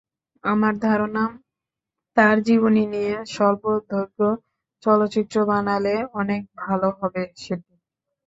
আমার 0.43 0.73
ধারণা, 0.81 1.23
তাঁর 2.17 2.37
জীবনী 2.47 2.83
নিয়ে 2.93 3.15
স্বল্পদৈর্ঘ্য 3.33 4.27
চলচ্চিত্র 4.83 5.35
বানালে 5.49 5.93
অনেক 6.19 6.41
ভালো 6.61 6.89
হবে 6.99 7.23
সেটি। 7.37 7.73